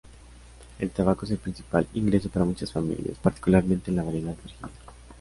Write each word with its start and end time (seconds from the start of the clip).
El 0.79 0.89
tabaco 0.89 1.25
es 1.25 1.31
el 1.31 1.37
principal 1.37 1.87
ingreso 1.93 2.29
para 2.29 2.43
muchas 2.43 2.73
familias, 2.73 3.19
particularmente 3.21 3.91
en 3.91 3.97
la 3.97 4.03
variedad 4.03 4.35
Virginia. 4.43 4.73